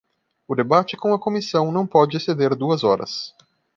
O 0.47 0.55
debate 0.55 0.97
com 0.97 1.13
a 1.13 1.19
comissão 1.19 1.71
não 1.71 1.85
pode 1.85 2.17
exceder 2.17 2.55
duas 2.55 2.83
horas. 2.83 3.35